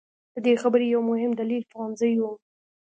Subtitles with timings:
[0.33, 2.31] د دې خبرې یو مهم دلیل پوهنځي وو.